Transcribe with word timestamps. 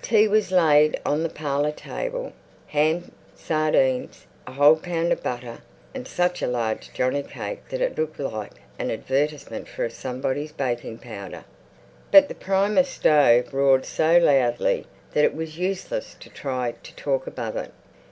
Tea 0.00 0.26
was 0.26 0.50
laid 0.50 0.98
on 1.04 1.22
the 1.22 1.28
parlour 1.28 1.70
table—ham, 1.70 3.12
sardines, 3.34 4.24
a 4.46 4.52
whole 4.52 4.76
pound 4.76 5.12
of 5.12 5.22
butter, 5.22 5.58
and 5.94 6.08
such 6.08 6.40
a 6.40 6.46
large 6.46 6.94
johnny 6.94 7.22
cake 7.22 7.68
that 7.68 7.82
it 7.82 7.98
looked 7.98 8.18
like 8.18 8.52
an 8.78 8.90
advertisement 8.90 9.68
for 9.68 9.90
somebody's 9.90 10.50
baking 10.50 10.96
powder. 10.96 11.44
But 12.10 12.28
the 12.28 12.34
Primus 12.34 12.88
stove 12.88 13.52
roared 13.52 13.84
so 13.84 14.16
loudly 14.16 14.86
that 15.12 15.26
it 15.26 15.34
was 15.36 15.58
useless 15.58 16.16
to 16.20 16.30
try 16.30 16.72
to 16.82 16.96
talk 16.96 17.26
above 17.26 17.56
it. 17.56 17.72